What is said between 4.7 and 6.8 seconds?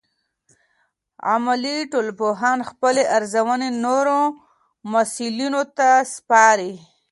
مسؤلینو ته سپاري.